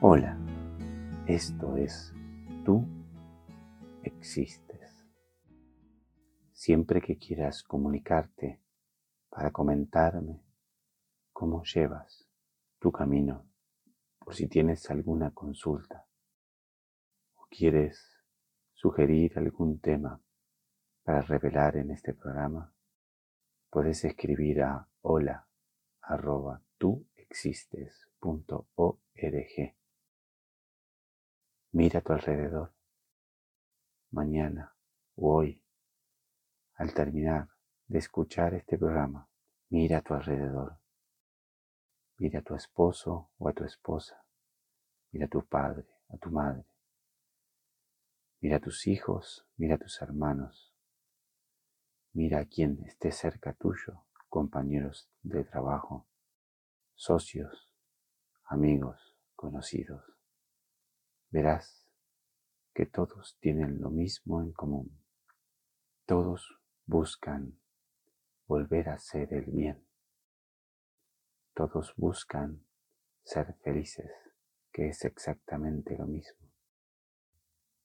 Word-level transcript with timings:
Hola, 0.00 0.38
esto 1.26 1.76
es 1.76 2.14
Tú 2.64 2.86
existes. 4.04 5.04
Siempre 6.52 7.00
que 7.00 7.18
quieras 7.18 7.64
comunicarte 7.64 8.62
para 9.28 9.50
comentarme 9.50 10.44
cómo 11.32 11.64
llevas 11.64 12.28
tu 12.78 12.92
camino, 12.92 13.44
por 14.20 14.36
si 14.36 14.46
tienes 14.46 14.88
alguna 14.88 15.32
consulta 15.32 16.06
o 17.34 17.48
quieres 17.50 18.22
sugerir 18.74 19.36
algún 19.36 19.80
tema 19.80 20.22
para 21.02 21.22
revelar 21.22 21.76
en 21.76 21.90
este 21.90 22.14
programa, 22.14 22.72
puedes 23.68 24.04
escribir 24.04 24.62
a 24.62 24.88
hola 25.00 25.48
arroba 26.02 26.62
Mira 31.78 32.00
a 32.00 32.02
tu 32.02 32.12
alrededor, 32.12 32.74
mañana 34.10 34.74
o 35.14 35.36
hoy, 35.36 35.62
al 36.74 36.92
terminar 36.92 37.50
de 37.86 38.00
escuchar 38.00 38.54
este 38.54 38.76
programa, 38.76 39.30
mira 39.68 39.98
a 39.98 40.02
tu 40.02 40.12
alrededor. 40.12 40.80
Mira 42.16 42.40
a 42.40 42.42
tu 42.42 42.56
esposo 42.56 43.30
o 43.38 43.48
a 43.48 43.52
tu 43.52 43.62
esposa. 43.62 44.26
Mira 45.12 45.26
a 45.26 45.28
tu 45.28 45.46
padre, 45.46 45.86
a 46.08 46.16
tu 46.16 46.32
madre. 46.32 46.66
Mira 48.40 48.56
a 48.56 48.60
tus 48.60 48.88
hijos, 48.88 49.46
mira 49.56 49.76
a 49.76 49.78
tus 49.78 50.02
hermanos. 50.02 50.74
Mira 52.12 52.40
a 52.40 52.46
quien 52.46 52.82
esté 52.86 53.12
cerca 53.12 53.52
tuyo, 53.52 54.04
compañeros 54.28 55.08
de 55.22 55.44
trabajo, 55.44 56.08
socios, 56.96 57.72
amigos, 58.46 59.16
conocidos 59.36 60.17
verás 61.30 61.86
que 62.74 62.86
todos 62.86 63.36
tienen 63.40 63.80
lo 63.80 63.90
mismo 63.90 64.40
en 64.40 64.52
común. 64.52 64.98
Todos 66.06 66.58
buscan 66.86 67.58
volver 68.46 68.88
a 68.88 68.98
ser 68.98 69.34
el 69.34 69.44
bien. 69.46 69.86
Todos 71.54 71.92
buscan 71.96 72.64
ser 73.24 73.54
felices, 73.62 74.10
que 74.72 74.88
es 74.88 75.04
exactamente 75.04 75.98
lo 75.98 76.06
mismo. 76.06 76.38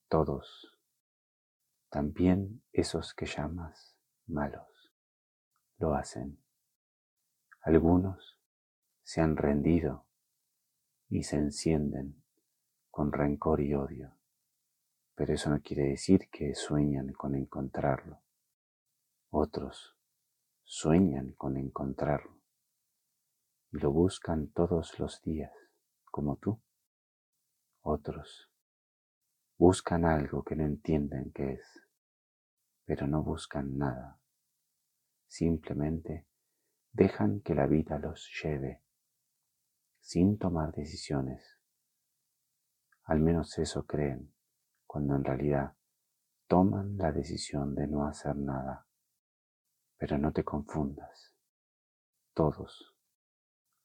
Todos, 0.08 0.80
también 1.90 2.64
esos 2.72 3.14
que 3.14 3.26
llamas 3.26 3.98
malos, 4.28 4.94
lo 5.80 5.96
hacen. 5.96 6.40
Algunos 7.62 8.40
se 9.04 9.22
han 9.22 9.36
rendido 9.36 10.06
y 11.10 11.24
se 11.24 11.38
encienden 11.38 12.23
con 12.94 13.12
rencor 13.12 13.60
y 13.60 13.74
odio, 13.74 14.16
pero 15.16 15.34
eso 15.34 15.50
no 15.50 15.64
quiere 15.64 15.86
decir 15.86 16.30
que 16.30 16.54
sueñan 16.54 17.12
con 17.12 17.34
encontrarlo. 17.34 18.22
Otros 19.32 19.98
sueñan 20.64 21.32
con 21.32 21.58
encontrarlo 21.58 22.38
y 23.72 23.80
lo 23.80 23.92
buscan 23.92 24.50
todos 24.50 25.00
los 25.00 25.24
días, 25.24 25.52
como 26.04 26.36
tú. 26.36 26.62
Otros 27.82 28.52
buscan 29.58 30.06
algo 30.06 30.44
que 30.44 30.56
no 30.56 30.64
entienden 30.64 31.32
qué 31.34 31.54
es, 31.54 31.88
pero 32.86 33.08
no 33.08 33.24
buscan 33.24 33.76
nada. 33.76 34.22
Simplemente 35.26 36.28
dejan 36.92 37.42
que 37.42 37.56
la 37.56 37.66
vida 37.66 37.98
los 37.98 38.30
lleve 38.44 38.84
sin 40.00 40.38
tomar 40.38 40.74
decisiones 40.74 41.63
al 43.06 43.20
menos 43.20 43.58
eso 43.60 43.86
creen, 43.86 44.34
cuando 44.88 45.16
en 45.16 45.24
realidad 45.24 45.76
toman 46.48 46.98
la 46.98 47.12
decisión 47.12 47.76
de 47.76 47.88
no 47.88 48.06
hacer 48.06 48.36
nada. 48.36 48.88
Pero 49.98 50.18
no 50.18 50.32
te 50.32 50.44
confundas. 50.44 51.34
Todos 52.34 52.96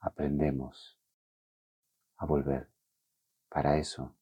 aprendemos 0.00 0.98
a 2.16 2.26
volver. 2.26 2.70
Para 3.48 3.78
eso, 3.78 4.14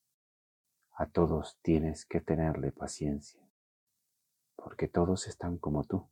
a 0.93 1.07
todos 1.07 1.59
tienes 1.63 2.07
que 2.07 2.21
tenerle 2.21 2.73
paciencia, 2.73 3.43
porque 4.55 4.89
todos 4.89 5.27
están 5.27 5.59
como 5.59 5.85
tú, 5.85 6.09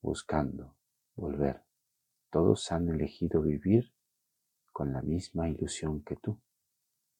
buscando 0.00 0.76
volver. 1.14 1.64
Todos 2.30 2.70
han 2.72 2.88
elegido 2.88 3.40
vivir 3.40 3.94
con 4.72 4.92
la 4.92 5.00
misma 5.00 5.48
ilusión 5.48 6.02
que 6.02 6.16
tú 6.16 6.38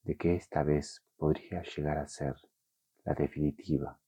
de 0.08 0.16
que 0.16 0.34
esta 0.34 0.62
vez 0.62 1.04
podría 1.18 1.62
llegar 1.62 1.98
a 1.98 2.08
ser 2.08 2.34
la 3.04 3.12
definitiva 3.12 4.00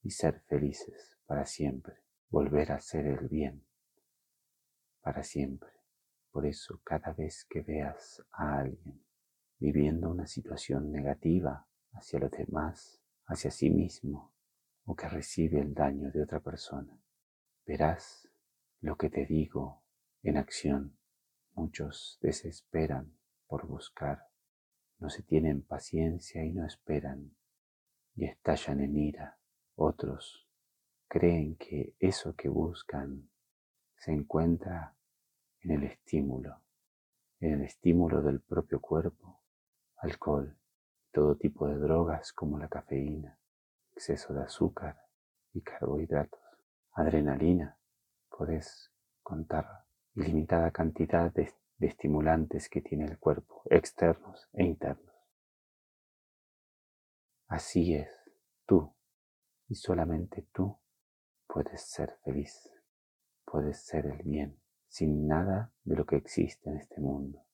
y 0.00 0.10
ser 0.10 0.42
felices 0.42 1.18
para 1.26 1.44
siempre, 1.44 2.04
volver 2.30 2.70
a 2.70 2.78
ser 2.78 3.04
el 3.08 3.26
bien 3.26 3.66
para 5.00 5.24
siempre. 5.24 5.70
Por 6.30 6.46
eso 6.46 6.80
cada 6.84 7.14
vez 7.14 7.44
que 7.50 7.62
veas 7.62 8.24
a 8.30 8.60
alguien 8.60 9.02
viviendo 9.58 10.08
una 10.08 10.28
situación 10.28 10.92
negativa 10.92 11.66
hacia 11.94 12.20
los 12.20 12.30
demás, 12.30 13.02
hacia 13.26 13.50
sí 13.50 13.70
mismo, 13.70 14.32
o 14.84 14.94
que 14.94 15.08
recibe 15.08 15.60
el 15.60 15.74
daño 15.74 16.12
de 16.12 16.22
otra 16.22 16.38
persona, 16.38 16.96
verás 17.66 18.28
lo 18.82 18.96
que 18.96 19.10
te 19.10 19.26
digo 19.26 19.82
en 20.22 20.36
acción. 20.36 20.96
Muchos 21.54 22.20
desesperan 22.22 23.18
por 23.48 23.66
buscar 23.66 24.27
no 24.98 25.10
se 25.10 25.22
tienen 25.22 25.62
paciencia 25.62 26.44
y 26.44 26.52
no 26.52 26.66
esperan 26.66 27.36
y 28.14 28.24
estallan 28.24 28.80
en 28.80 28.96
ira. 28.96 29.38
Otros 29.76 30.48
creen 31.06 31.56
que 31.56 31.94
eso 31.98 32.34
que 32.34 32.48
buscan 32.48 33.30
se 33.96 34.12
encuentra 34.12 34.94
en 35.60 35.70
el 35.72 35.84
estímulo, 35.84 36.62
en 37.40 37.54
el 37.54 37.62
estímulo 37.62 38.22
del 38.22 38.40
propio 38.40 38.80
cuerpo, 38.80 39.40
alcohol, 39.96 40.56
todo 41.12 41.36
tipo 41.36 41.66
de 41.68 41.78
drogas 41.78 42.32
como 42.32 42.58
la 42.58 42.68
cafeína, 42.68 43.38
exceso 43.92 44.34
de 44.34 44.42
azúcar 44.42 44.96
y 45.52 45.62
carbohidratos, 45.62 46.40
adrenalina, 46.92 47.78
podés 48.28 48.92
contar 49.22 49.84
ilimitada 50.14 50.70
cantidad 50.70 51.32
de 51.32 51.52
de 51.78 51.86
estimulantes 51.86 52.68
que 52.68 52.80
tiene 52.80 53.04
el 53.04 53.18
cuerpo, 53.18 53.62
externos 53.70 54.48
e 54.52 54.64
internos. 54.64 55.14
Así 57.46 57.94
es, 57.94 58.10
tú 58.66 58.94
y 59.68 59.74
solamente 59.74 60.46
tú 60.52 60.78
puedes 61.46 61.80
ser 61.82 62.18
feliz, 62.24 62.70
puedes 63.44 63.80
ser 63.80 64.06
el 64.06 64.22
bien, 64.22 64.60
sin 64.88 65.26
nada 65.26 65.72
de 65.84 65.96
lo 65.96 66.04
que 66.04 66.16
existe 66.16 66.68
en 66.68 66.76
este 66.76 67.00
mundo, 67.00 67.46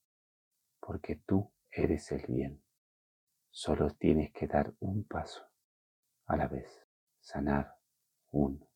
porque 0.80 1.16
tú 1.16 1.52
eres 1.70 2.10
el 2.12 2.26
bien. 2.26 2.62
Solo 3.50 3.90
tienes 3.90 4.32
que 4.32 4.48
dar 4.48 4.74
un 4.80 5.04
paso 5.04 5.44
a 6.26 6.36
la 6.36 6.48
vez, 6.48 6.88
sanar 7.20 7.76
uno, 8.32 8.66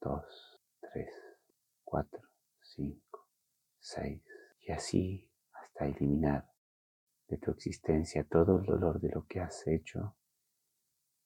dos, 0.00 0.60
tres, 0.80 1.14
cuatro, 1.82 2.28
cinco, 2.60 3.28
seis, 3.78 4.22
y 4.62 4.72
así 4.72 5.30
hasta 5.52 5.86
eliminar 5.86 6.48
de 7.28 7.38
tu 7.38 7.50
existencia 7.50 8.24
todo 8.24 8.58
el 8.60 8.66
dolor 8.66 9.00
de 9.00 9.10
lo 9.10 9.26
que 9.26 9.40
has 9.40 9.66
hecho 9.66 10.16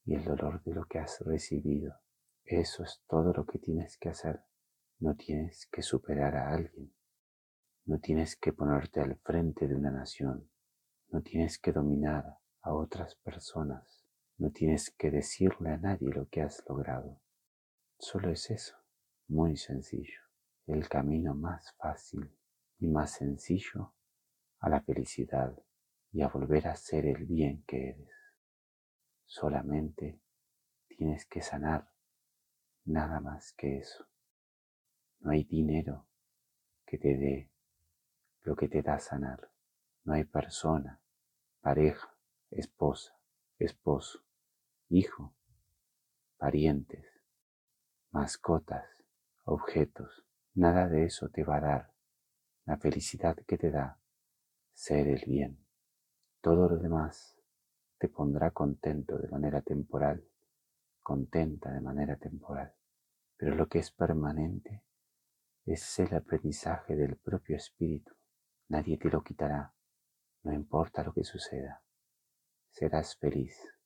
y 0.05 0.15
el 0.15 0.23
dolor 0.23 0.63
de 0.63 0.73
lo 0.73 0.85
que 0.85 0.99
has 0.99 1.19
recibido. 1.21 1.99
Eso 2.43 2.83
es 2.83 3.03
todo 3.07 3.33
lo 3.33 3.45
que 3.45 3.59
tienes 3.59 3.97
que 3.97 4.09
hacer. 4.09 4.41
No 4.99 5.15
tienes 5.15 5.67
que 5.67 5.81
superar 5.81 6.35
a 6.35 6.53
alguien. 6.53 6.93
No 7.85 7.99
tienes 7.99 8.35
que 8.37 8.53
ponerte 8.53 9.01
al 9.01 9.17
frente 9.17 9.67
de 9.67 9.75
una 9.75 9.91
nación. 9.91 10.49
No 11.09 11.21
tienes 11.21 11.59
que 11.59 11.73
dominar 11.73 12.37
a 12.61 12.73
otras 12.73 13.15
personas. 13.15 14.05
No 14.37 14.51
tienes 14.51 14.91
que 14.91 15.11
decirle 15.11 15.71
a 15.71 15.77
nadie 15.77 16.09
lo 16.09 16.27
que 16.29 16.41
has 16.41 16.63
logrado. 16.69 17.19
Solo 17.99 18.29
es 18.29 18.49
eso, 18.49 18.77
muy 19.27 19.57
sencillo, 19.57 20.21
el 20.67 20.87
camino 20.87 21.33
más 21.33 21.73
fácil 21.77 22.31
y 22.79 22.87
más 22.87 23.11
sencillo 23.11 23.93
a 24.59 24.69
la 24.69 24.81
felicidad 24.81 25.57
y 26.11 26.21
a 26.21 26.27
volver 26.27 26.67
a 26.67 26.75
ser 26.75 27.05
el 27.05 27.25
bien 27.25 27.63
que 27.67 27.89
eres. 27.89 28.09
Solamente 29.25 30.21
tienes 30.87 31.25
que 31.25 31.41
sanar, 31.41 31.91
nada 32.85 33.19
más 33.19 33.53
que 33.53 33.77
eso. 33.77 34.07
No 35.19 35.31
hay 35.31 35.43
dinero 35.43 36.07
que 36.85 36.97
te 36.97 37.17
dé 37.17 37.51
lo 38.41 38.55
que 38.55 38.69
te 38.69 38.81
da 38.81 38.99
sanar. 38.99 39.51
No 40.03 40.13
hay 40.13 40.23
persona, 40.23 41.01
pareja, 41.59 42.15
esposa, 42.49 43.19
esposo, 43.59 44.23
hijo, 44.89 45.35
parientes, 46.37 47.05
mascotas, 48.11 48.85
objetos. 49.43 50.25
Nada 50.53 50.87
de 50.87 51.05
eso 51.05 51.29
te 51.29 51.43
va 51.43 51.57
a 51.57 51.61
dar 51.61 51.96
la 52.67 52.77
felicidad 52.77 53.37
que 53.47 53.57
te 53.57 53.71
da 53.71 53.97
ser 54.73 55.07
el 55.07 55.23
bien. 55.25 55.65
Todo 56.41 56.67
lo 56.67 56.77
demás 56.77 57.39
te 57.97 58.09
pondrá 58.09 58.51
contento 58.51 59.17
de 59.17 59.29
manera 59.29 59.61
temporal, 59.61 60.23
contenta 61.01 61.71
de 61.71 61.79
manera 61.79 62.17
temporal. 62.17 62.75
Pero 63.37 63.55
lo 63.55 63.67
que 63.67 63.79
es 63.79 63.91
permanente 63.91 64.83
es 65.65 65.99
el 65.99 66.13
aprendizaje 66.13 66.97
del 66.97 67.15
propio 67.15 67.55
espíritu. 67.55 68.13
Nadie 68.67 68.97
te 68.97 69.09
lo 69.09 69.23
quitará, 69.23 69.73
no 70.43 70.51
importa 70.51 71.03
lo 71.03 71.13
que 71.13 71.23
suceda. 71.23 71.81
Serás 72.69 73.15
feliz. 73.15 73.76